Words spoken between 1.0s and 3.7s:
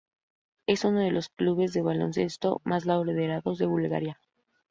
de los clubes de baloncesto más laureados de